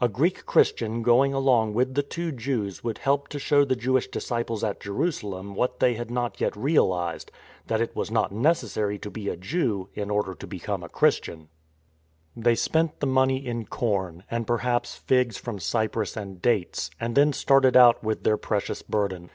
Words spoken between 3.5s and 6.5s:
the Jewish disciples at Jerusalem what they had not